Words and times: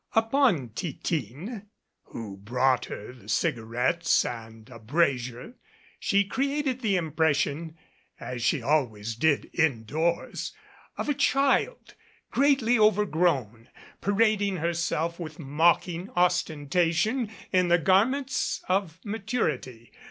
Upon 0.15 0.69
Titine, 0.69 1.67
who 2.05 2.35
brought 2.37 2.85
her 2.85 3.13
the 3.13 3.29
cigarettes 3.29 4.25
and 4.25 4.67
a 4.71 4.79
brazier, 4.79 5.57
she 5.99 6.23
created 6.23 6.81
the 6.81 6.95
impression 6.95 7.77
as 8.19 8.41
she 8.41 8.63
always 8.63 9.13
did 9.13 9.51
indoors 9.53 10.53
of 10.97 11.07
a 11.07 11.13
child, 11.13 11.93
greatly 12.31 12.79
overgrown, 12.79 13.69
parading 14.01 14.57
herself 14.57 15.19
with 15.19 15.37
mock 15.37 15.87
ing 15.87 16.09
ostentation 16.15 17.29
in 17.51 17.67
the 17.67 17.77
garments 17.77 18.63
of 18.67 18.99
maturity. 19.05 19.91